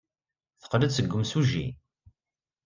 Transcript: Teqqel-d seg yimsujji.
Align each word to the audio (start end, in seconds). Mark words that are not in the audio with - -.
Teqqel-d 0.61 0.91
seg 0.93 1.05
yimsujji. 1.09 1.67